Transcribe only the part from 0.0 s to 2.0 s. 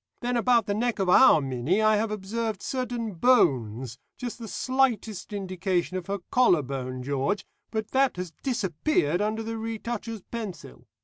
Then about the neck of our Minnie I